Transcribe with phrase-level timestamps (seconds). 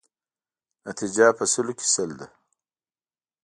[0.87, 2.27] نتیجه په سلو کې سل ده.